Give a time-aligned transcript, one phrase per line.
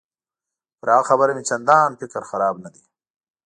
[0.79, 2.83] پر هغه خبره مې چندان فکر خراب نه دی.